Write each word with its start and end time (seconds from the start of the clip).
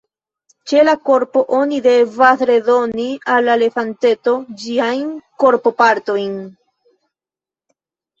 Ĉe 0.69 0.83
la 0.85 0.93
korpo 1.07 1.41
oni 1.57 1.81
devas 1.87 2.39
redoni 2.49 3.05
al 3.33 3.45
la 3.49 3.57
elefanteto 3.59 4.33
ĝiajn 4.63 5.05
korpopartojn. 5.45 6.33